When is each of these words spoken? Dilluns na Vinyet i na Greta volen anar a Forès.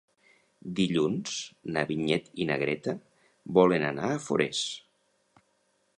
Dilluns 0.79 1.33
na 1.75 1.83
Vinyet 1.91 2.31
i 2.45 2.49
na 2.53 2.57
Greta 2.63 2.97
volen 3.59 3.89
anar 3.93 4.11
a 4.15 4.19
Forès. 4.29 4.67